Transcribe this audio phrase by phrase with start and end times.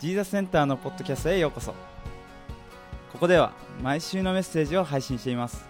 [0.00, 1.72] ジーザスセンターのポッドキャストへようこそ。
[3.12, 5.62] ここでは毎週のメッセージを配信しています。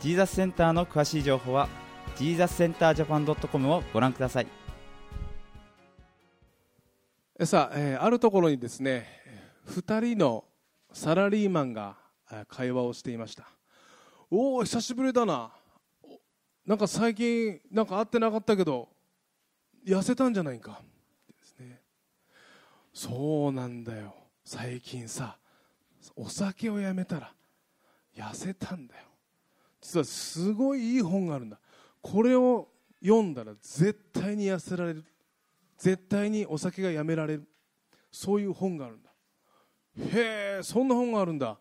[0.00, 1.68] ジーザスセンターの詳しい情報は
[2.16, 4.48] ジーザスセンタージャパン .com をご覧ください。
[7.44, 9.06] さあ、えーあるところにですね
[9.68, 10.42] 2人の
[10.92, 11.94] サラリーマンが
[12.32, 13.46] えー会話をしていました。
[14.32, 15.52] おお久しぶりだな。
[16.66, 18.88] なんか最近なんか会ってなかったけど
[19.86, 20.80] 痩せたんじゃないか。
[22.96, 24.14] そうなんだよ。
[24.42, 25.36] 最近さ
[26.16, 27.30] お酒をやめたら
[28.16, 29.02] 痩せたんだよ。
[29.82, 31.60] 実はすごいいい本があるんだ。
[32.00, 32.68] これを
[33.02, 35.04] 読んだら絶対に痩せられる。
[35.76, 37.46] 絶対にお酒がやめられる。
[38.10, 39.10] そういう本があるんだ。
[40.16, 41.58] へえそんな本があるんだ。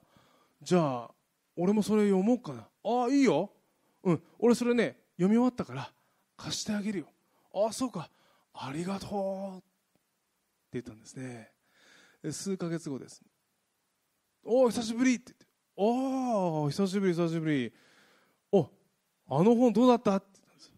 [0.61, 1.11] じゃあ
[1.58, 2.61] 俺もそれ読もうかな。
[2.61, 3.52] ああいいよ。
[4.05, 4.23] うん。
[4.39, 5.91] 俺それね読み終わったから
[6.38, 7.08] 貸してあげるよ。
[7.53, 8.09] ああそうか。
[8.53, 9.58] ありがとう。
[9.58, 9.74] って
[10.75, 11.52] 言ったんですね。
[12.23, 13.21] で数ヶ月後です。
[14.43, 15.45] おお久しぶりって言って。
[15.77, 17.73] おお久しぶり久しぶり。
[18.52, 18.69] お
[19.30, 20.72] あの本どうだったって言ったんです。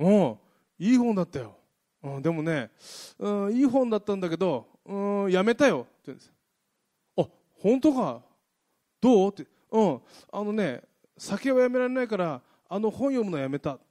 [0.00, 0.38] うん
[0.78, 1.56] いい本だったよ。
[2.02, 2.70] うん、でもね、
[3.18, 6.32] うん、いい本だったんだけど、うん、やめたよって言うんです。
[7.16, 7.26] あ
[7.60, 8.22] 本当か？
[9.00, 9.30] どう？
[9.30, 10.00] って、うん、
[10.32, 10.82] あのね
[11.16, 13.74] 酒はやめられないからあの本読むのやめた。
[13.74, 13.84] って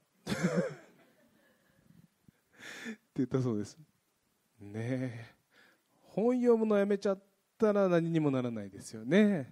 [3.17, 3.78] 言ったそうです。
[4.59, 5.33] ねえ。
[6.14, 7.23] 本読むのやめちゃっ
[7.58, 9.52] たら何にもならないですよね。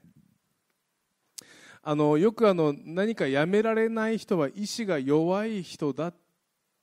[1.82, 6.16] あのよくあの何かやめられない人は意志が弱い人だっ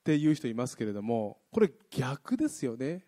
[0.03, 3.05] ていう人いますけれどもこれ逆ですよね。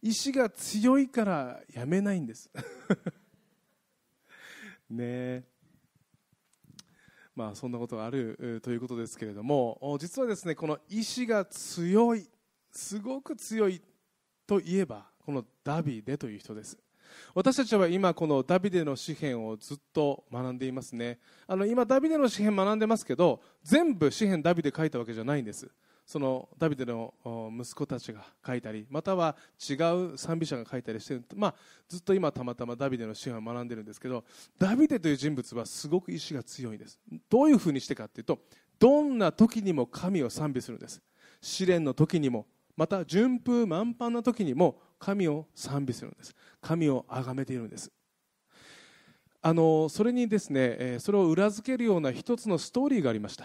[0.00, 2.48] 意志が強いからやめないんです。
[4.88, 5.44] ね。
[7.34, 12.28] まあそんなことがあるということですけれども実はですねこの意志が強い
[12.70, 13.80] すごく強い
[14.46, 16.78] といえばこのダビデという人です。
[17.34, 21.18] 私たちは今このダビデの詩篇をずっと学んでいますね。
[21.46, 25.70] あの今ダビデの詩篇学んでますけど全部詩篇ダビデ書いたわけじゃないんです。
[26.04, 27.14] そのダビデの
[27.58, 29.74] 息子たちが書いたりまたは違
[30.12, 31.54] う賛美者が書いたりしてる、まあ、
[31.88, 34.24] ずっと今たまたまダビデの詩篇を学んでるんですけど
[34.58, 37.00] ダビデという人物はすごく意志が強いんです。
[37.30, 38.40] どういうふうにしてかっていうと
[38.78, 41.00] どんな時にも神を賛美するんです。
[41.40, 42.46] 試練の時にも
[42.76, 46.32] また順風満帆な時にも神を賛美するんです。
[46.60, 47.90] 神を崇めているんです。
[49.44, 53.44] あのそれにですねそれを裏付けるような一つのストーリーがありました。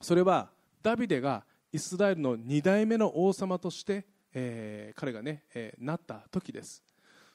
[0.00, 0.48] それは
[0.82, 6.82] ダビデがイスラエルの2代目の王様として、えー彼がね、えーなった時です。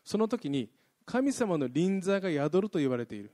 [0.03, 0.71] その時に
[1.05, 3.31] 神様の臨在が宿ると言われている。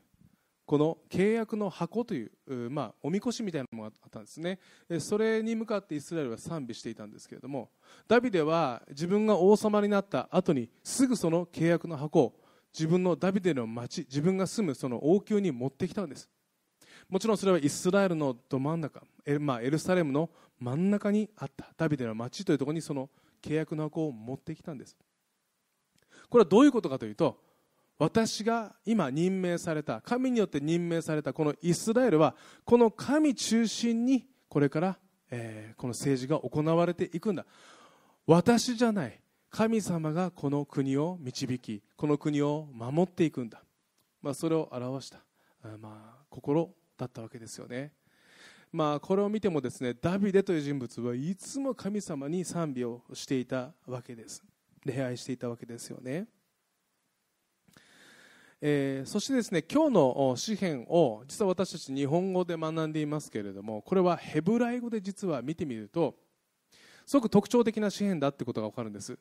[0.65, 4.59] この契約の箱という、まあ、おみこしみたいなものがあったんですね。
[4.99, 7.71] それに向かってイスラエルは賛美していたんですけれども
[8.07, 12.39] ダビデは自分が王様になった後にすぐその契約の箱を
[12.73, 16.29] 自分のダビデの町自分が住むその王宮に持ってきたんです。
[17.09, 20.29] もちろんそれはイスラエルのど真ん中エル,、まあ、エルサレムの
[20.59, 23.09] 真ん中にあったダビデの町というところにその
[23.41, 24.95] 契約の箱を持ってきたんです。
[26.29, 27.37] これはどういうことかというと
[28.01, 32.33] 私が今任命された神によって任命されたこのイスラエルは
[32.65, 34.97] この神中心にこれから、
[35.29, 37.45] えーこの政治が行われていくんだ。
[38.25, 39.19] 私じゃない。
[39.51, 43.61] 神様がこの国を導きこの国を守っていくんだ、
[44.19, 45.19] まあ、それを表した、
[45.79, 47.91] まあ、心だったわけですよね。
[48.71, 54.43] まあ、これを見てもですねダビデという人物はいつも神様に賛美をしていたわけです。
[54.85, 56.25] 礼拝していたわけですよね、
[58.63, 66.15] えーそしてですね今日の詩篇を実は私たち日本語で学んでいますけれどもこれはヘブライ語で実は見てみると
[67.07, 69.17] すごく特徴的な詩篇だってことが分かるんです。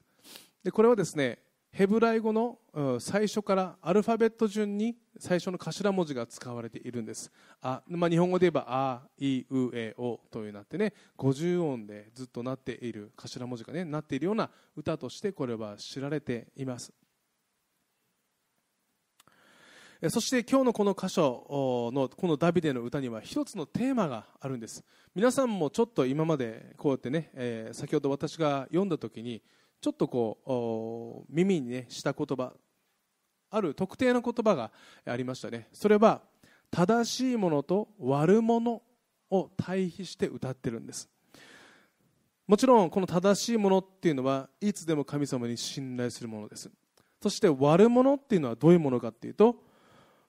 [0.62, 1.38] でこれはですね
[1.72, 2.58] ヘブライ語の
[2.98, 7.30] 最初からアルファベット順に最初の頭文字が使われているんです。
[7.62, 17.00] あ、まあ、日本語で言えば「あ」「い」「う」「え」「お」というなってね50音でずっとなっている頭文字がねなっているような歌としてこれは知られていますえ
[20.08, 24.82] そして今日のこの箇所のこのダビデの歌には一つのテーマがあるんです。
[25.14, 29.42] 皆さんもちょっと今までこうやってね、えー先ほど私が読んだ時に
[29.78, 32.54] ちょっとこう耳にねした言葉
[33.50, 34.70] ある特定の言葉が
[35.04, 35.68] ありましたね。
[35.74, 36.22] それは
[36.70, 38.80] 正しいものと悪者
[39.30, 41.10] を対比して歌ってるんです。
[42.46, 46.70] もちろんこの正しいものっていうのはいつでも神様に信頼するものです。
[47.22, 49.68] そして悪者っていうのはどういうものかっていうと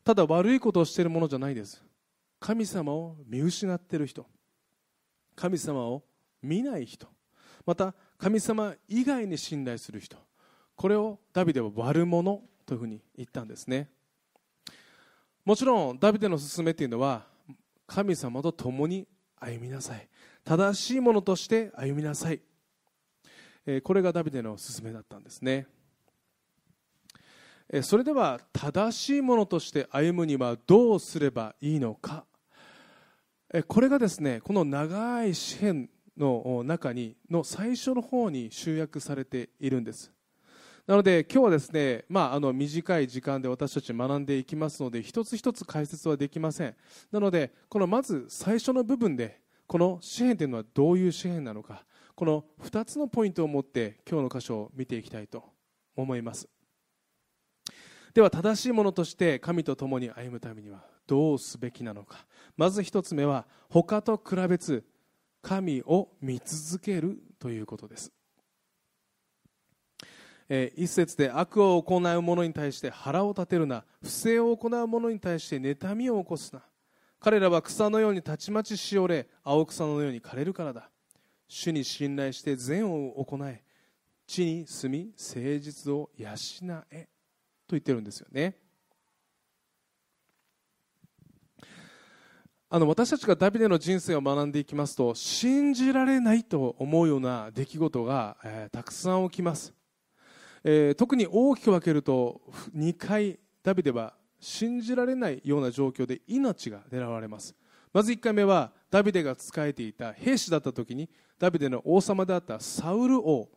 [0.03, 1.83] ただ悪いことをしているものじゃないです。
[2.39, 4.25] 神様を見失っている人。
[5.35, 6.03] 神様を
[6.41, 7.07] 見ない人。
[7.65, 10.17] また神様以外に信頼する人。
[10.75, 13.89] これをダビデは悪者というふうに言ったんですね。
[15.45, 17.25] もちろんダビデの勧めというのは
[17.85, 19.07] 神様と共に
[19.39, 20.07] 歩みなさい。
[20.43, 22.41] 正しいものとして歩みなさい。
[23.83, 25.67] これがダビデの勧めだったんですね。
[27.81, 32.25] それでは正しいものとして歩むにはどうすればいいのか。
[33.67, 40.11] これがですねこの長い詩篇の中にの最初の方に集約されているんです。
[40.85, 46.75] なので今日はですね、まあ、あの短い時間で私たち学んでいきますので一つ一つ解説はできません。
[47.11, 51.85] なのでこのまず最初の部分でこの詩篇というのはどういう詩篇なのか
[52.15, 55.45] この2つのポイントを持って今日の箇所を見ていきたいと
[55.95, 56.49] 思います。
[58.13, 62.25] では正しいものとして神と共に歩むためにはどうすべきなのか。
[62.57, 64.83] まず1つ目は他と比べず
[65.41, 68.11] 神を見続けるということです。
[70.49, 73.85] え一節で悪を行う者に対して腹を立てるな。
[74.01, 76.61] 不正を行う者に対して妬みを起こすな。
[77.21, 80.89] 彼らは草のようにたちまちしおれ青草のように枯れるからだ。
[81.47, 83.63] 主に信頼して善を行え。
[84.27, 86.27] 地に住み誠実を養
[86.91, 87.07] え。
[87.71, 88.57] 言ってるんですよね。
[92.73, 99.73] あの私たちがダビデの人生を学んでいきますと信じられないと思うような出来事が、えー、たくさん起きます。
[100.63, 102.39] えー、特に大きく分けると
[102.73, 107.53] 2回ダビデは信じられないような状況で命が狙われます。
[107.91, 113.49] まず1回目はダビデが仕えていた兵士だった時にダビデの王様であったサウル王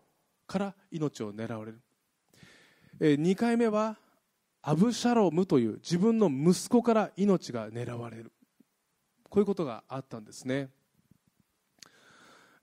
[0.49, 1.81] から命を狙われる、
[2.99, 3.97] えー、2回目は
[4.67, 8.33] アブシャロムという自分の息子から命が狙われる。
[9.29, 10.71] こういうことがあったんですね。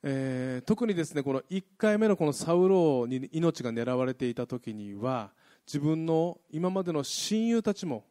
[0.01, 5.29] えー、特にですねこの1回目のこのサウロに命が狙われていた時には
[5.67, 8.03] 自分の今までの親友たちも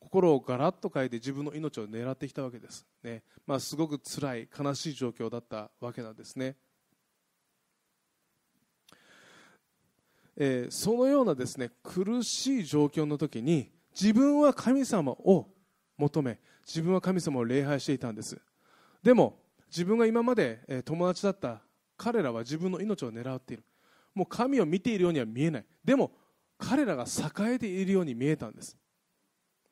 [0.00, 3.22] 心をガラッと変えて自分の命を狙ってきたわけです、ね。
[3.46, 6.56] まあ、すごく辛い悲しい状況だったわけなんですね、
[10.42, 15.46] えー、そのようなですね苦しい状況の時に自分は神様を
[15.98, 18.40] 求め自分は神様を礼拝していたんです。
[19.02, 19.38] でも
[19.68, 21.60] 自分が今までえ友達だった
[21.98, 23.64] 彼らは自分の命を狙っている。
[24.14, 25.64] もう神を見ているようには見えない。
[25.84, 26.10] でも
[26.56, 28.78] 彼らが栄えているように見えたんです。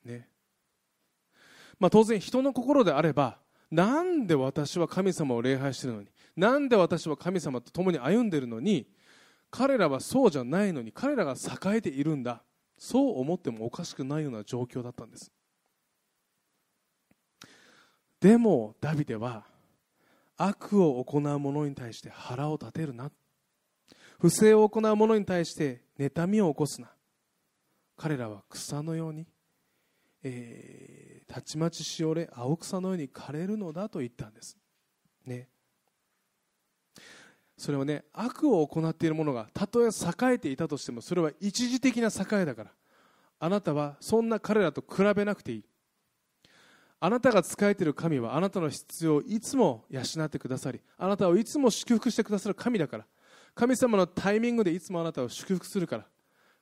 [0.05, 0.29] ね。
[1.81, 3.38] まあ、当然人の心であれば
[3.71, 8.87] なんで私は神様を礼拝しているのになんで私は神様と共に歩んでいるのに
[9.50, 12.43] 彼らはそうじゃないのに彼らが栄えているんだ。
[12.77, 15.33] そう思ってもおかしくないような状況だったんです。
[18.21, 19.47] でもダビデは
[20.37, 23.11] 悪を行う者に対して腹を立てるな。
[24.21, 26.91] 不正を行う者に対して妬みを起こすな。
[27.97, 29.27] 彼らは草のように、
[30.23, 34.56] えー、たちまちしおれ青草のように枯れるのだと言ったんです。
[35.25, 35.49] ね。
[37.58, 42.70] それはね悪を行っている者がたとえ栄えていたとしてもそれは一時的な栄えだから。
[43.40, 45.64] あなたはそんな彼らと比べなくていい。
[47.00, 53.06] あなたが仕えている神はあなたの必要をいつも養ってくださりあなたをいつも祝福してくださる神だから。
[53.55, 56.06] 神様のタイミングでいつもあなたを祝福するから。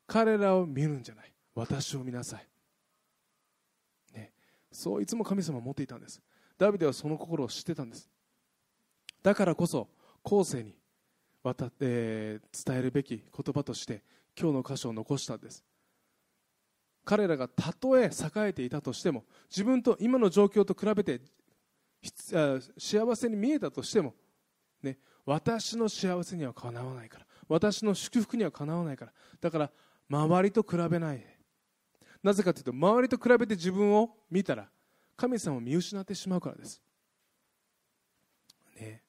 [0.07, 1.33] 彼らを見るんじゃない。
[1.55, 2.47] 私を見なさい、
[4.15, 4.31] ね、
[4.71, 6.21] そういつも神様は持っていたんです。
[6.59, 8.09] ダビデはその心を知ってたんです。
[9.23, 9.89] だからこそ
[10.23, 10.75] 後世に
[11.55, 13.25] 渡、えー、伝えるべき言
[13.55, 14.03] 葉として
[14.39, 15.65] 今日の箇所を残したんです。
[17.05, 21.21] 彼らがたとえ栄えていたとしても自分と今の状況と比べて
[22.77, 24.15] 幸せに見えたとしても、
[24.83, 29.71] ね、私の幸せにはかなわないから私の祝福にはかなわないからだから
[30.09, 31.25] 周りと比べない。
[32.23, 34.69] なぜかというと周りと比べて自分を見たら
[35.17, 36.83] 神様を見失ってしまうからです、
[38.81, 39.03] ね、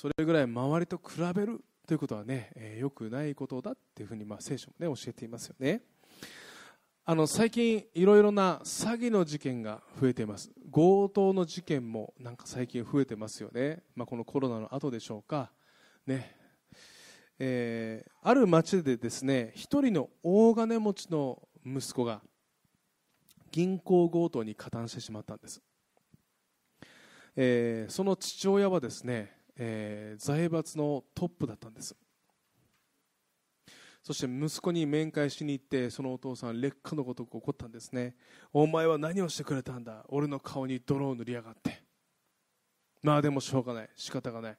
[0.00, 5.82] それぐらい周りと比べるということはね、えー、よくないことだっていうふうに、まあ、聖書も、ね、教えていますよね。
[7.04, 10.50] あの最近いろいろな詐欺の事件が増えています。
[10.72, 15.52] 強盗の事件もなんか最近増えてますよね、まあ、このコロナの後でしょうか。
[16.06, 16.34] ね。
[17.38, 22.22] えー、ある町でですね一人の大金持ちの息子が
[23.52, 25.60] 銀行強盗に加担してしまったんです、
[27.36, 31.94] えー、その父親はですねえー、財閥のトップだったんです。
[34.02, 38.16] そして息子に面会しに行ってそのお父さん劣化のごとく怒ったんですね。
[38.54, 40.06] お前は何をしてくれたんだ？
[40.08, 41.82] 俺の顔に泥を塗りやがって。
[43.02, 43.90] まあでもしょうがない。
[43.96, 44.58] 仕方がない。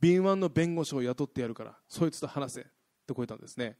[0.00, 2.66] 敏腕の弁護士を雇ってやるからそいつと話せ。
[3.06, 3.76] とこう言ったんですね。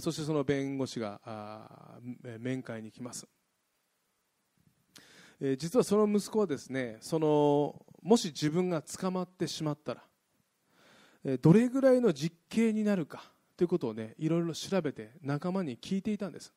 [0.00, 2.00] そしてその弁護士が
[2.40, 3.28] 面会に来ます。
[5.44, 10.02] え実はその息子はですねそのもし自分が捕まってしまったら
[11.24, 16.52] えどれぐらいの実刑になるかということをねいろいろ調べて仲間に聞いていたんです。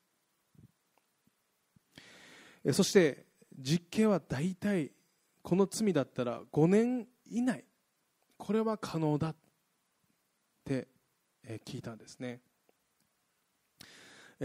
[2.63, 3.25] えそして
[3.57, 4.91] 実刑は大体
[5.41, 7.63] この罪だったら5年以内
[8.37, 9.35] これは可能だっ
[10.63, 10.87] て
[11.65, 12.41] 聞いたんですね。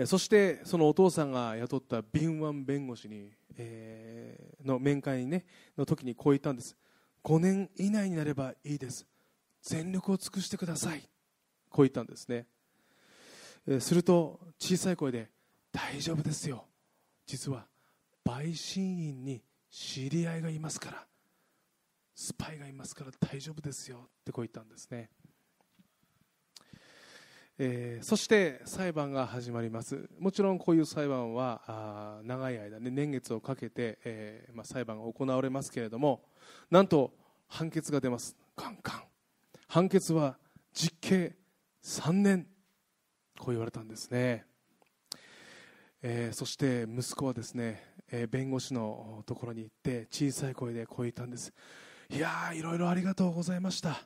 [0.07, 5.45] そしてそのお父さんが雇った敏腕弁護士に、えー、の面会に、ね、
[5.77, 6.77] の時にこう言ったんです。
[7.25, 9.07] 5年以内になればいいです。
[9.63, 11.01] 全力を尽くしてください。
[11.69, 12.47] こう言ったんですね。
[13.81, 15.29] すると小さい声で
[15.73, 16.65] 大丈夫ですよ。
[17.27, 17.67] 実は
[18.25, 21.07] 陪審員に知り合いがいますから。
[22.15, 23.97] スパイがいますから大丈夫ですよ。
[23.97, 25.09] ってこう言ったんですね、
[27.63, 30.09] えー、そして裁判が始まります。
[30.19, 36.23] もちろんこういう裁判はあ長い間、ね、年月をかけて、えーまあ、裁判が行われますけれども
[36.71, 37.13] なんと
[37.49, 38.35] 判決が出ます。
[38.57, 39.03] カンカン。
[39.69, 40.39] 判決は
[40.73, 41.37] 実刑
[41.85, 42.47] 3年。
[43.39, 44.47] こう言われたんですね、
[46.03, 51.53] えー、そして息子はですね、えー、弁護士のところに行って小さい声でこう言ったんです。
[52.09, 54.01] いやいろいろありがとうございました。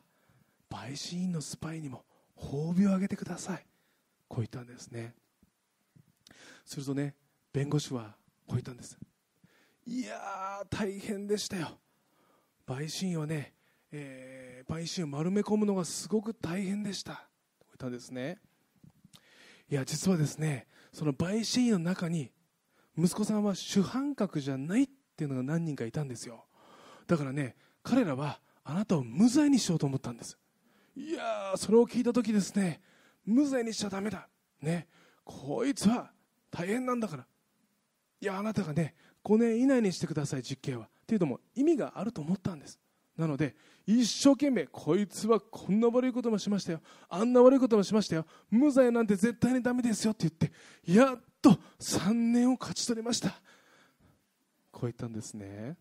[0.69, 2.04] 陪審員のスパイにも
[2.37, 3.65] 褒美をあげてください。
[4.27, 5.13] こう言ったんですね。
[6.65, 7.15] するとね
[7.53, 8.15] 弁護士は
[8.47, 8.97] こう言ったんです。
[9.87, 11.79] いや大変でしたよ。
[12.67, 13.53] 陪審員はね
[13.91, 17.13] えー、陪審を丸め込むのがすごく大変でした。
[17.13, 17.19] と
[17.67, 18.39] 言ったんですね。
[19.69, 22.31] いや実はですねその陪審員の中に
[22.97, 26.45] 息子さんは主犯格じゃないっていうのが何人かいたんですよ。
[27.07, 30.37] だからね彼らはあなたを無罪にしようと思ったんです。
[30.95, 32.81] いやそれを聞いた時ですね
[33.25, 34.27] 無罪にしちゃだめだ。
[34.61, 34.87] ね。
[35.23, 36.11] こいつは
[36.51, 37.25] 大変なんだから。
[38.21, 40.85] いやあなたがね5年以内にしてください実刑は。
[40.85, 42.79] っていうのも意味があると思ったんです。
[43.17, 43.55] なので
[43.87, 46.81] 一生懸命こいつはこんな悪いこともしましたよ。
[47.09, 48.25] あんな悪いこともしましたよ。
[48.49, 50.51] 無罪なんて絶対にダメですよって言って
[50.91, 53.29] やっと3年を勝ち取りました。
[54.71, 55.77] こう言ったんですね。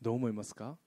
[0.00, 0.78] どう思いますか？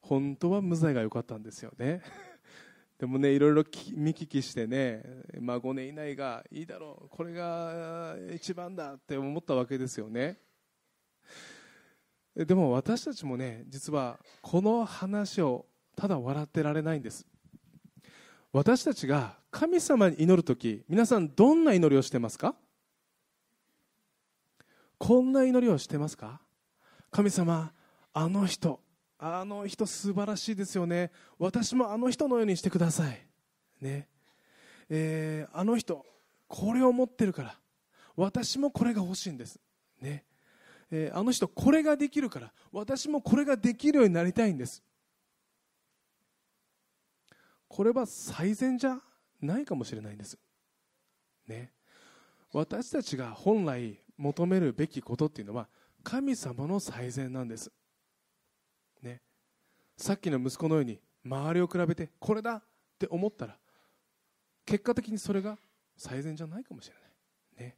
[0.00, 2.02] 本当は無罪が良かったんですよね。
[2.98, 3.64] でもねいろいろ
[3.94, 5.04] 見聞きしてね、
[5.40, 10.40] まあ、5年以内がいいだろうこれが一番だって思ったわけですよね。
[12.34, 17.26] でも私たちもね実はこの話をただ笑ってられないんです。
[18.52, 22.56] 私たちが神様に祈るとき皆さんどんな祈りをしてますか？
[24.98, 26.40] こんな祈りをしてますか？
[27.10, 27.72] 神様
[28.12, 28.80] あの人
[29.18, 31.10] あの人素晴らしいですよね。
[31.38, 33.26] 私もあの人のようにしてください。
[33.80, 34.08] ね。
[34.88, 36.06] えー、あの人
[36.46, 37.58] これを持ってるから。
[38.16, 39.60] 私もこれが欲しいんです。
[40.00, 40.24] ね。
[40.90, 42.52] えー、あの人これができるから。
[42.72, 44.82] 私もこれができるようになりたいんです。
[47.68, 49.00] これは最善じゃ
[49.40, 50.38] ないかもしれないんです。
[51.48, 51.72] ね。
[52.52, 55.68] 私たちが本来求めるべきことっていうのは
[56.02, 57.70] 神様の最善なんです。
[59.98, 62.62] さっきの息子のように周りを比べてこれだっ
[62.98, 63.56] て思ったら
[64.64, 65.58] 結果的にそれが
[65.96, 66.94] 最善じゃないかもしれ
[67.58, 67.76] ない、ね、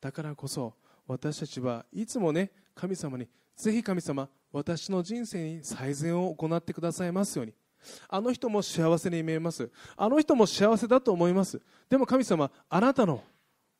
[0.00, 0.74] だからこそ
[1.06, 3.26] 私たちはいつもね神様に
[3.56, 7.54] ぜひ神様私の人生に最善を行ってくださいますように。
[8.08, 9.68] あの人も幸せに見えます。
[9.96, 11.60] あの人も幸せだと思います。
[11.88, 13.22] でも神様あなたの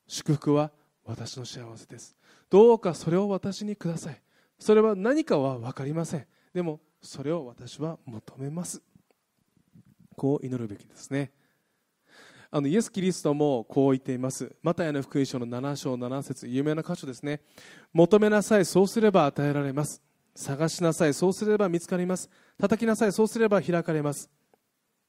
[0.07, 0.71] 祝福は
[1.05, 2.15] 私の幸せです。
[2.49, 4.21] どうかそれを私にください。
[4.59, 6.27] それは何かは分かりません。
[6.53, 8.81] でもそれを私は求めます。
[10.15, 11.31] こう祈るべきですね。
[12.49, 14.55] あのイエス・キリストもこう言っています。
[14.63, 17.41] マタイの福音書の7章7節有名な箇所ですね。
[17.91, 20.01] 求めなさいそうすれば与えられます。
[20.35, 22.29] 探しなさいそうすれば見つかります。
[22.57, 24.29] 叩きなさいそうすれば開かれます。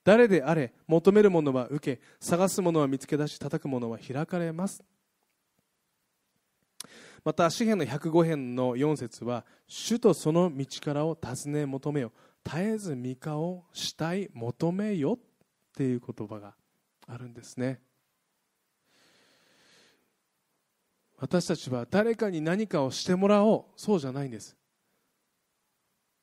[0.03, 4.83] 誰であれ求めるものは受け探すものは見つけ出し叩くものは開かれます。
[7.25, 12.13] また詩篇の105編の4節は主とその道からを尋ね求めよ
[12.45, 15.19] 絶えず御顔をしたい求めよっ
[15.75, 16.55] ていう言葉が
[17.09, 17.81] あるんですね。
[21.19, 23.65] 私たちは誰かに何かをしてもらおう。
[23.77, 24.57] そうじゃないんです。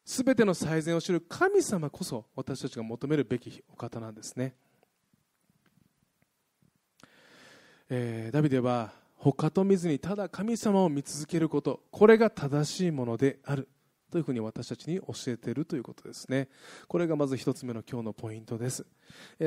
[0.05, 4.55] すべての最善を知る神様こそ私たちが求めるべきお方なんですね、
[7.89, 8.91] えー、ダビデは
[9.23, 13.69] 他と見ずにただ神様を見続けることこれが正しいものである
[14.11, 16.49] というふうに私たちに教えているということですね。
[16.87, 18.85] これがまず一つ目の今日のポイントです。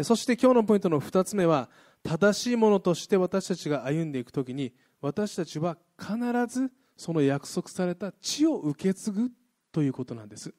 [0.05, 1.69] そして今日のポイントの二つ目は
[2.05, 6.17] 正しいものとして私たちが歩んでいくときに私たちは必
[6.47, 9.31] ずその約束された地を受け継ぐ
[9.73, 10.55] ということなんです。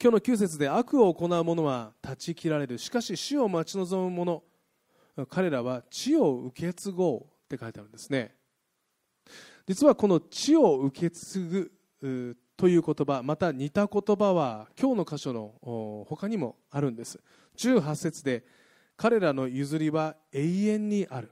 [0.00, 2.78] 今日の9節で悪を行う者は断ち切られる。
[2.78, 4.44] しかし死を待ち望む者
[5.28, 7.37] 彼らは地を受け継ごう。
[7.54, 8.34] って書いてあるんですね。
[9.66, 17.20] 実はこの地を受け継ぐという言葉また似た言葉は今日の箇所の他にもあるんです。
[17.56, 18.44] 18節で
[18.96, 21.30] 彼らの譲りは永遠にある。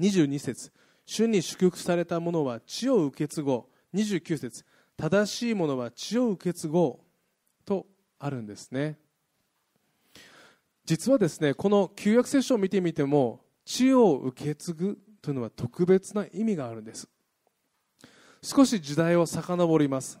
[0.00, 0.72] 22節
[1.06, 3.96] 主に祝福された者は地を受け継ごう。
[3.96, 4.64] 29節
[4.96, 7.64] 正しい者は地を受け継ごう。
[7.64, 7.86] と
[8.18, 8.98] あるんですね。
[10.84, 17.08] 実はですねこの旧約聖書を見てみても地を受け継ぐというのは特別な意味があるんです。
[18.42, 20.18] 少し時代を遡ります。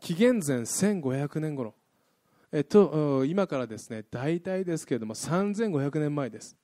[0.00, 1.74] 紀元前1500年頃。
[2.52, 6.56] えっと、今からですね大体ですけれども3500年前です。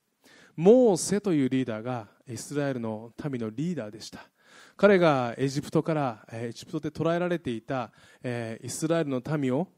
[0.56, 4.28] モーセというリーダーがイスラエルの民のリーダーでした。
[4.76, 7.92] 彼がエジプトからエジプトで捕らえられていた
[8.22, 9.68] えイスラエルの民を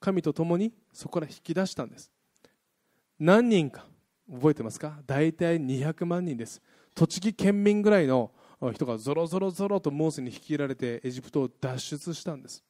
[0.00, 2.10] 神と共にそこから引き出したんです。
[3.18, 3.86] 何人か。
[4.30, 5.00] 覚えてますか？
[5.06, 6.60] 大体200万人です。
[6.94, 8.30] 栃木県民ぐらいの
[8.72, 12.64] 人がぞろぞろぞろとモーセに引き入られてエジプトを脱出したんです。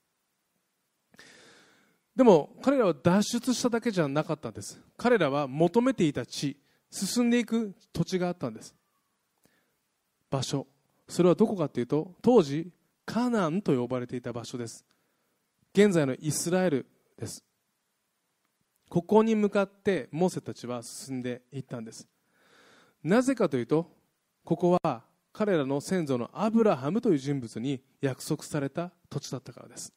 [2.15, 4.81] でも彼らは脱出しただけじゃなかったんです。
[4.97, 6.57] 彼らは求めていた地
[6.91, 8.75] 進んでいく土地があったんです。
[10.31, 10.67] 場所。
[11.09, 12.71] それはどこかというと当時
[13.05, 14.85] カナンと呼ばれていた場所です。
[15.73, 16.87] 現在のイスラエル
[17.17, 17.45] です。
[18.89, 22.09] ここに向かってモーセたちは進んでいったんです。
[23.03, 23.91] なぜかというと
[24.45, 29.93] ここは彼らの先祖のアブラハムという人物に約束された土地だったからです。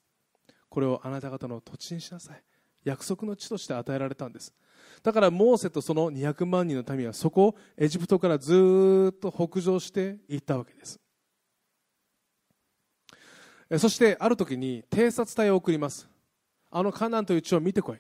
[0.70, 2.44] これをあなた方の土地にしなさい。
[2.84, 4.54] 約束の地として与えられたんです。
[5.04, 11.00] だからモーセとその200万人の民はそこをエジプトからずっと北上していったわけです。
[13.78, 16.10] そしてある時に偵察隊を送ります。
[16.72, 17.98] あのカナンという地を見てこい、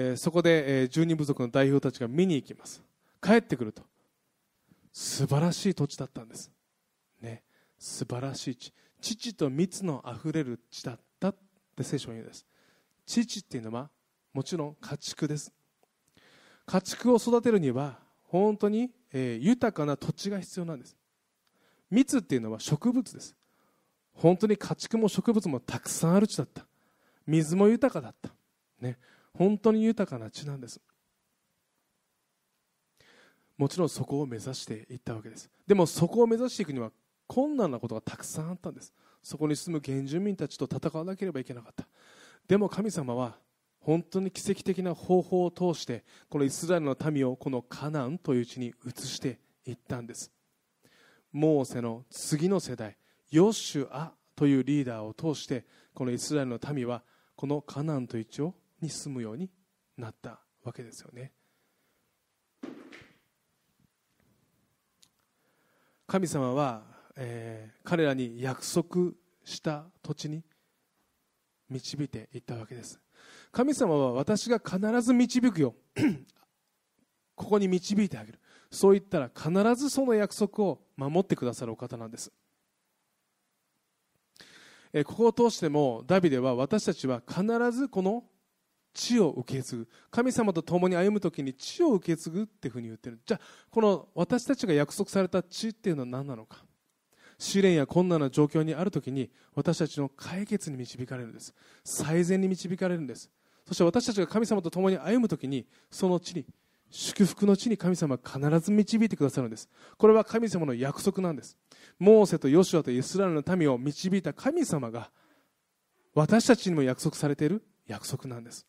[0.00, 2.80] えー、そこで、えー、十二部族の代表たちが見に行きます。
[3.20, 3.82] 帰ってくると。
[4.92, 6.52] 素晴らしい土地だったんです。
[7.20, 7.42] ね。
[7.80, 8.72] 素晴らしい地。
[9.00, 11.36] 父と蜜のあふれる地だったっ
[11.76, 12.46] て聖書に言うんです。
[13.06, 13.90] 父っていうのは
[14.32, 15.52] もちろん家畜です。
[16.64, 20.96] 家畜を育てるには本当に、えー、豊かな土地が必要なんです。
[21.90, 23.34] 蜜っていうのは植物です。
[24.12, 26.66] 本当に家畜も植物もたくさんある地だった。
[27.26, 28.30] 水も豊かだった、
[28.80, 28.96] ね、
[29.38, 30.80] 本当に豊かな地なんです。
[33.56, 35.48] もちろんそこを目指していったわけです。
[35.64, 36.90] でもそこを目指していくには
[37.28, 38.92] 困難なことがたくさんあったんです。
[39.22, 41.86] そこに住む原住民たちと戦わなければいけなかった。
[42.48, 43.36] でも神様は
[43.78, 50.32] 本当に奇跡的な方法を通してこのイスラエルの民をこのカナンという地に移していったんです。
[51.30, 52.96] モーセの次の世代
[53.30, 57.04] ヨシュアというリーダーを通してこのイスラエルの民は
[57.36, 59.50] このカナンという地をに住むように
[59.96, 61.32] なったわけですよね。
[66.06, 66.82] 神様は、
[67.16, 69.12] えー、彼らに約束
[69.44, 70.42] した土地に
[71.68, 72.98] 導いていったわけです。
[73.52, 75.74] 神様は私が必ず導くよ。
[77.34, 78.38] ここに導いてあげる。
[78.70, 82.32] そう言ったら必ずその約束を守ってくださるお方なんです。
[85.04, 88.24] ここを通してもダビデは私たちは必ずこの
[88.94, 89.88] 地を受け継ぐ。
[90.10, 93.20] 神様と共に歩む時に地を受け継ぐっていうふうに言ってる。
[93.24, 96.64] じゃあこの私たちが約束された地っていうのは何なのか。
[97.38, 101.54] 試練や困難な状況にある時に私たちの解決に導かれるんです。
[101.84, 103.30] 最善に導かれるんです。
[103.66, 106.46] そして私たちが神様と共に歩む時にその地に
[106.90, 109.68] 祝福の地に神様は必ず導いてくださるんです。
[109.96, 111.56] これは神様の約束なんです。
[111.98, 115.10] モーセとヨシュアとイスラエルの民を導いた神様が
[116.14, 118.66] 私たちにも約束されている約束なんです。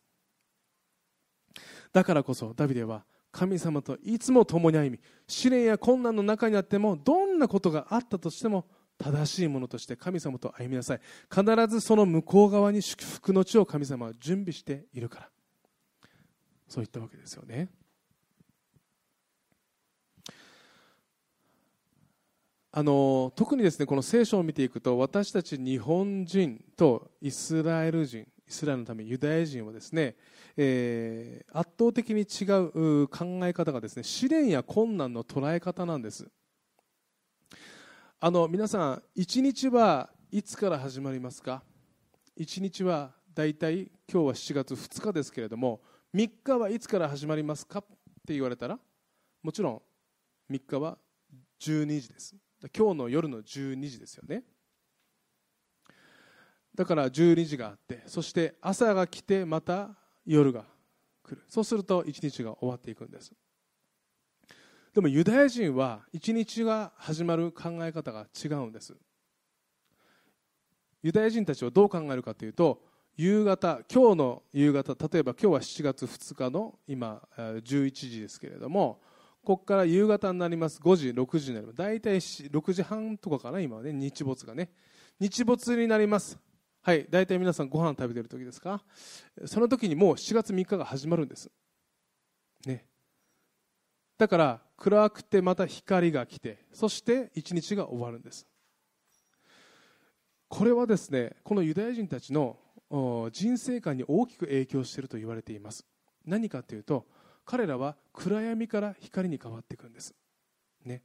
[1.92, 8.66] だからこそダビデは神様といつも共に歩み試練や困難の中にあってもどんなことがあったとしても
[8.98, 11.00] 正しいものとして神様と歩みなさい。
[11.34, 15.28] 必ずその向こう側に祝福の地を神様は準備しているから。
[16.68, 17.70] そういったわけですよね。
[22.72, 30.16] あの特にですねこの聖書を見ていくと私たち日本人とイスラエル人イスラエルのためユダヤ人はですね、
[30.56, 32.44] えー、圧倒的に違
[33.04, 36.28] う考え方がですね試練や困難の捉え方なんです。
[38.18, 41.62] あの皆さん一日はいつから始まりますか
[42.38, 45.80] ？1日はだいたい今日は7月2日ですけれども
[46.12, 47.78] 3日はいつから始まりますか？
[47.78, 47.82] っ
[48.26, 48.78] て言われたら
[49.44, 49.82] もちろん
[50.52, 50.98] 3日は
[51.60, 52.34] 12時です。
[52.76, 54.42] 今日の夜の12時ですよね。
[56.74, 59.90] だから12時があってそして朝が来てまた
[60.24, 60.64] 夜が
[61.22, 61.42] 来る。
[61.48, 63.32] そうすると1日が終わっていくんです。
[64.94, 68.96] でもユダヤ人は1日が始まる考え方が違うんです。
[71.02, 72.82] ユダヤ人たちはどう考えるかというと
[73.16, 79.00] 夕方今日の夕方例えば今日は7月2日の今11時ですけれども
[79.42, 80.80] ここから夕方になります。
[80.80, 81.76] 5時6時になります。
[81.76, 83.92] 大体6時半とかかな今はね。
[83.92, 84.70] 日没がね。
[85.18, 86.38] 日没になります。
[86.82, 88.82] はい大体皆さんご飯食べてる時ですか？
[89.44, 91.50] その時にもう7月3日が始まるんです。
[92.64, 92.86] ね。
[94.16, 98.46] だから暗くてまた光が来てそして一日が終わるんです。
[100.48, 102.56] これはですねこのユダヤ人たちの
[103.30, 105.84] 人生観に大きく影響していると言われています。
[106.24, 107.06] 何かというと
[107.44, 110.14] 彼らは暗闇から光に変わっていくんです、
[110.84, 111.02] ね、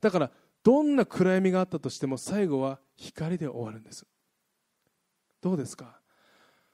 [0.00, 0.30] だから
[0.62, 4.04] どんな暗闇があったとしても最後は光で終わるんです。
[5.44, 6.00] どうですか？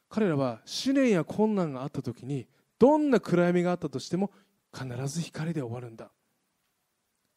[0.08, 2.46] 彼らは試練や困難があった時に
[2.78, 4.30] どんな暗闇があったとしても
[4.72, 6.12] 必ず光で終わるんだ。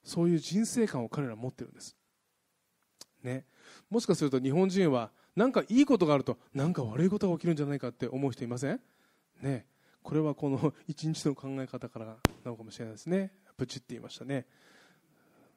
[0.03, 1.95] そういう人生観を彼ら持ってるんです。
[3.23, 3.45] ね。
[3.89, 8.79] もしかすると日本人は何かいいことがあると何か悪いことが起きるんじゃないかって思う人いません？
[9.41, 9.65] ね。
[10.03, 13.33] これはこの 一日の考え方からなのかもしれないですね。
[13.57, 14.45] プチって言いましたね。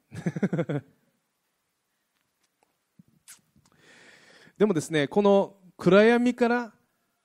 [4.57, 6.73] でもですねこの暗闇から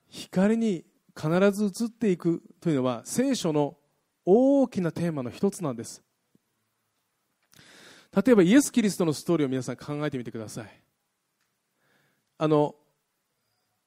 [0.08, 0.84] 光に
[1.16, 3.76] 必ず移っていくというのは聖書の
[4.24, 6.02] 大きなテーマの一つなんです。
[8.14, 10.82] 例えばイエス・キリストのストーリーを皆さん考えてみてください。
[12.38, 12.74] あの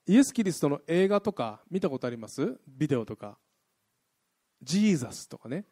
[0.07, 2.59] イエス・キリストの映画とか見たことあります？
[2.67, 3.37] ビデオとか。
[4.63, 5.65] ジーザスとかね。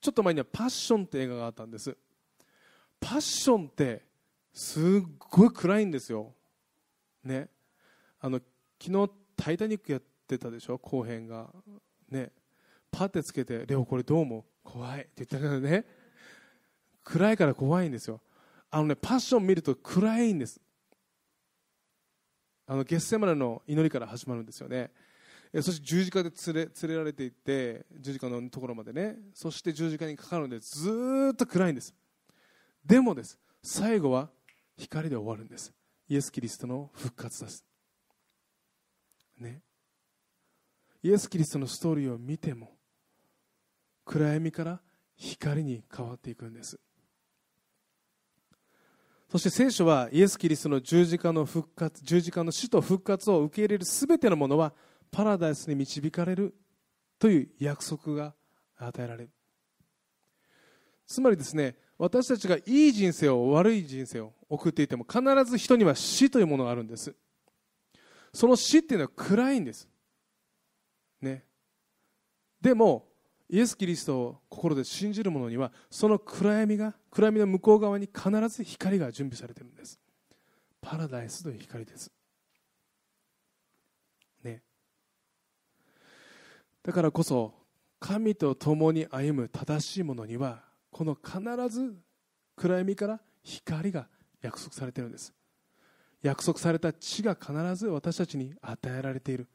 [0.00, 1.96] ちょっと前にはパッションって映画があったんです。
[2.98, 4.04] パッションって
[4.52, 4.84] すっ
[5.18, 6.32] ごい暗いんですよ。
[7.22, 7.48] ね。
[8.20, 8.40] あの
[8.82, 10.78] 昨日「タイタニック」やってたでしょ？
[10.78, 11.52] 後編が。
[12.08, 12.32] ね。
[12.90, 15.84] パってつけて「レオこれどう思う怖い」って言ったけどね。
[17.04, 18.20] 暗いから怖いんですよ。
[18.70, 20.60] あのねパッション見ると暗いんです。
[22.66, 24.92] あのゲッセマネの祈りから始まるんですよね。
[25.54, 29.16] そして十字架で連れ連れられていって十字架のところまでね。
[29.34, 31.92] そして十字架にかかるのでずっと暗いんです。
[32.84, 33.38] でもです。
[33.62, 34.30] 最後は
[34.76, 35.72] 光で終わるんです。
[36.08, 37.64] イエス・キリストの復活です。
[39.40, 39.62] ね。
[41.02, 42.72] イエス・キリストのストーリーを見ても
[44.04, 44.80] 暗闇から
[45.16, 46.78] 光に変わっていくんです。
[49.30, 54.72] そして聖書はイエス・キリストの十字架の復活十字架の死と復活を受け入れるすべてのものは
[55.12, 56.54] パラダイスに導かれる
[57.18, 58.34] という約束が
[58.76, 59.30] 与えられる。
[61.06, 67.14] つまりですね私たちがいい人生を悪い人生を送っていても必ず人には死というものがあるんです。
[68.32, 69.88] その死っていうのは暗いんです。
[71.20, 71.44] ね。
[72.60, 73.08] でも
[73.48, 79.98] イエス・キリストを心で信じる者にはその暗闇が暗闇の向こう側に必ず光が準備されてるんです。
[80.80, 82.12] パラダイスという光です。
[84.44, 84.62] ね。
[86.82, 87.54] だからこそ
[87.98, 91.94] 神と共に歩む正しい者にはこの必ず
[92.56, 94.06] 暗闇から光が
[94.42, 95.34] 約束されてるんです。
[96.22, 99.48] 約束された地が必ず私たちに与えられている。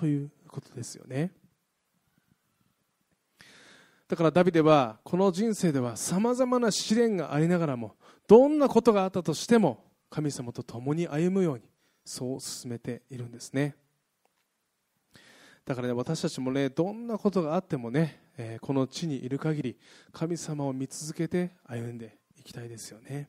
[0.00, 1.30] ということですよね。
[4.08, 7.94] だからダビデはこの人生ではさまざまな試練がありながらも
[8.26, 11.64] どんなことがあったとしても神様と共に歩むように
[12.04, 13.76] そう進めているんですね。
[15.66, 19.78] だからね私たちもねどんなことがあってもね、え、この地にいる限り
[20.12, 23.28] 神様を見続けて歩んでいきたいですよね、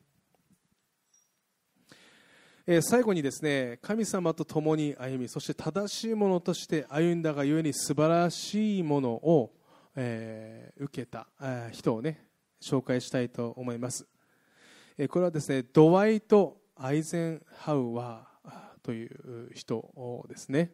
[2.66, 9.52] え、最後にですね神様と共に歩みそして正しいものとして歩んだがゆえに素晴らしいものを
[9.94, 11.26] えー、受けた、
[11.70, 12.26] 人をね
[12.62, 14.06] 紹介したいと思います、
[14.96, 18.50] え、これはですねドワイト・アイゼンハウアー
[18.82, 20.72] という人ですね、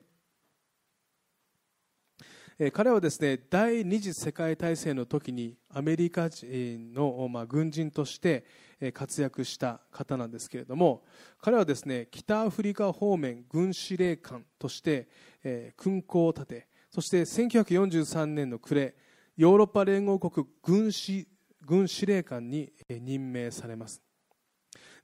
[2.73, 8.44] 彼はですね第二次世界大戦の時にアメリカ人の、軍人として
[8.92, 11.05] 活躍した方なんですけれども
[11.40, 15.09] 彼はですね北アフリカ方面軍司令官として、
[15.44, 18.97] えー、空港を建てそして1943年の暮れ
[19.37, 21.29] ヨーロッパ連合国軍司
[21.64, 24.03] 軍司令官に任命されます。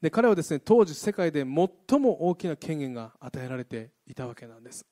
[0.01, 4.85] で彼はですね当時世界で最も大きな権限が与えられていたわけなんです。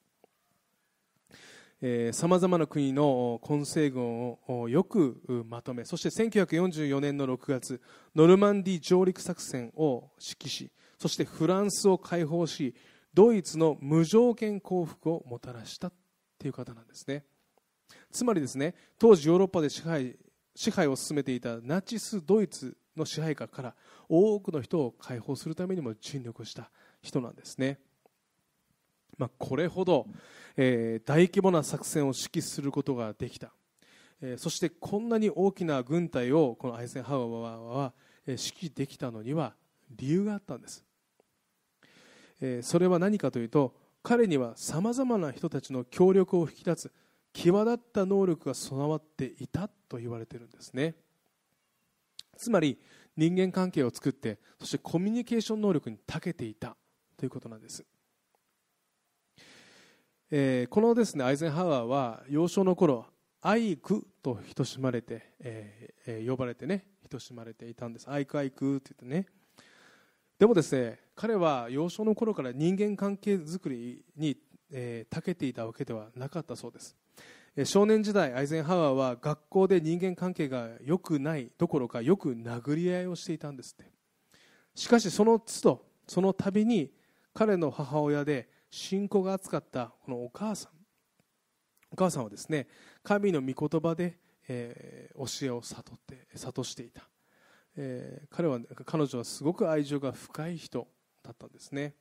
[2.13, 7.83] さまざまな国の混成軍をよくまとめそして1944年の6月
[8.15, 12.77] ノルマンディ上陸作戦を指揮しそしてフランスを解放し
[13.13, 15.91] ドイツの無条件降伏をもたらした
[16.39, 17.25] という方なんですね。
[18.13, 20.17] つまりですね当時ヨーロッパで支配
[20.55, 23.75] 支配を進めていたナチス・ドイツの支配下から
[24.09, 26.71] 多くの人を解放するためにも尽力した
[27.03, 27.81] 人なんですね、
[29.19, 30.07] まあ、これほど、
[30.57, 33.53] えー、大規模な作戦を指揮することができた、
[34.21, 37.93] えー、そしてこんなに大きな軍隊をこのアイゼンハワーは、
[38.27, 39.55] 指揮できたのには
[39.91, 40.85] 理由があったんです、
[42.41, 46.93] えー、それは何かというと彼にはさまざまな人たちの協力を引き立つ
[47.33, 50.95] 際立った能力が備わっていたと言われているんですね。
[52.37, 52.79] つまり
[53.17, 56.77] 人間関係を作ってそしてコミュニケーション能力に長けていた
[57.17, 57.85] ということなんです、
[60.35, 63.05] えー、このですねアイゼンハワーは幼少の頃
[63.43, 68.09] アイクと親しまれて、えー、呼ばれてね親しまれていたんです。
[68.09, 69.27] アイクアイクって言ってね。
[70.39, 74.39] でもですね彼は幼少の頃から人間関係づくりに、
[74.73, 76.97] えー、長けていたわけではなかったそうです。
[77.67, 83.93] 少年時代アイゼンハワーは学校で人間関係が良くないどころかよく殴り合いをしていたんですって。
[84.75, 86.91] しかしその都度その度に
[87.35, 90.73] 彼の母親で信仰が厚かったこのお母さん。
[91.93, 92.67] お母さんはですね
[93.03, 97.03] 神の御言葉で、えー、教えを悟って諭していた、
[97.77, 100.89] えー、彼は彼女はすごく愛情が深い人
[101.23, 101.95] だったんですね。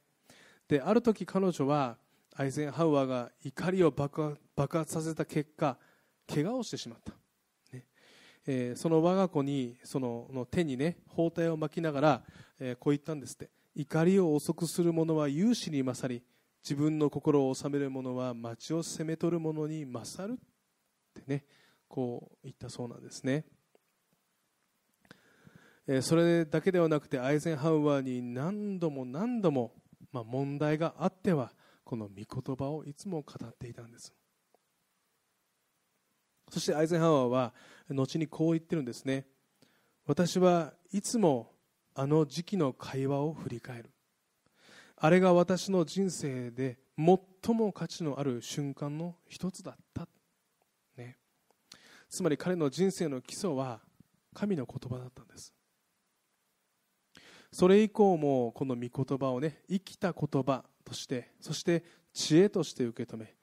[0.70, 1.98] である時彼女は
[2.38, 5.78] アイゼンハウアーが怒りを爆発させた結果
[6.34, 7.12] 怪我をしてしまった、
[7.76, 7.86] ね。
[8.48, 12.24] えー、その我が子にそのの手にね包帯を巻きながら、
[12.62, 13.50] えー、こう言ったんですって。
[13.76, 16.24] 怒りを遅くする者は勇士に勝り
[16.64, 21.46] 自分の心を治める者は町を攻め取る者に勝るってね
[21.88, 23.46] こう言ったそうなんですね、
[26.02, 29.74] それだけではなくてアイゼンハウアーに何度も何度も、
[30.14, 31.52] まあ、問題があっては
[31.84, 34.14] この御言葉をいつも語っていたんです。
[36.50, 37.54] そしてアイゼンハワーは
[37.90, 39.26] 後にこう言ってるんですね。
[40.06, 41.52] 私はいつも
[41.94, 43.90] あの時期の会話を振り返る。
[45.04, 50.08] あれが私の人生で最も価値のある瞬間の一つだった、
[50.96, 51.18] ね、
[52.08, 53.80] つまり彼の人生の基礎は
[54.36, 55.56] 神の言葉だったんです。
[57.52, 61.84] それ以降もこの御言葉をね生きた言葉としてそして
[62.14, 63.34] 知恵として受け止め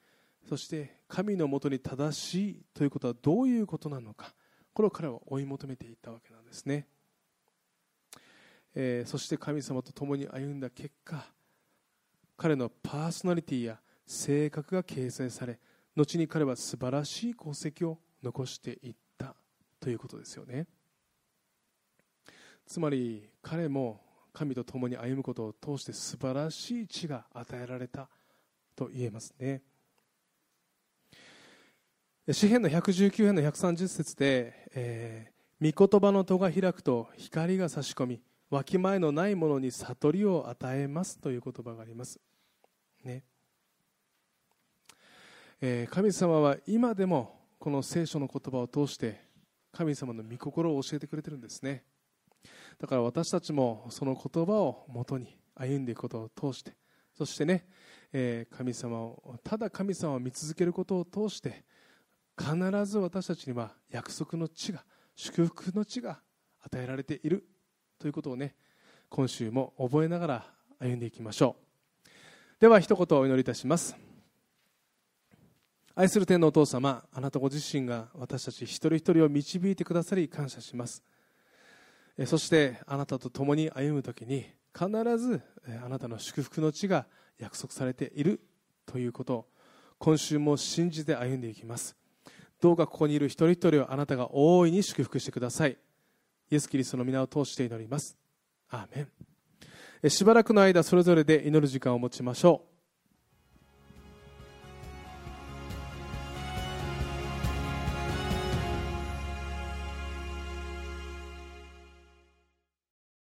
[0.48, 4.32] そして神のもとに正しいということはどういうことなのか
[4.72, 6.86] これを彼は追い求めていったわけなんですね、
[8.74, 11.26] えー、そして神様と共に歩んだ結果
[12.38, 15.58] 彼のパーソナリティや性格が形成され
[15.96, 19.34] 後に彼は素晴らしい功績を残していった
[19.80, 20.66] ということですよね。
[22.64, 24.00] つまり彼も
[24.32, 28.08] 神と共に歩むことを通して素晴らしい地が与えられた
[28.76, 29.62] と言えますね。
[32.30, 38.20] 詩篇の119編の130節で、えー、御言葉の戸が開くと光が差し込み
[38.50, 42.20] わきまえのないものに悟りを与えますという言葉があります。
[43.04, 43.24] ね。
[45.60, 49.20] えー、神様は今でもこの聖書の言葉を通して
[49.72, 51.84] 神様の御心を教えてくれてるんですね。
[52.78, 56.72] だから私たちもその言葉をもとに歩んでいくことを通して
[57.14, 57.66] そしてね、
[58.12, 61.64] えー、神様をただ神様を見続けることを通して
[62.38, 62.54] 必
[62.86, 64.84] ず私たちには約束の地が
[65.16, 66.20] 祝福の地が
[66.62, 67.44] 与えられている
[67.98, 68.54] ということをね
[69.08, 70.46] 今週も覚えながら
[70.78, 71.67] 歩んでいきましょう。
[72.60, 73.96] では一言お祈りいたします。
[75.94, 81.04] 愛する天のお父様あなたご自身が私たち一人一人を導いてくださり感謝します。
[82.26, 84.44] そしてあなたと共に歩む時に
[84.76, 85.40] 必ず
[85.84, 87.06] あなたの祝福の地が
[87.38, 88.40] 約束されている
[88.86, 89.46] ということを
[89.98, 91.94] 今週も信じて歩んでいきます。
[92.60, 95.78] どうかここにいる一人一人をあなたが大いに祝福してください。
[96.50, 98.16] イエス・キリストの皆を通して祈ります。
[98.68, 99.27] アーメン。
[100.06, 102.67] しばらくの間それぞれで祈る時間を持ちましょう。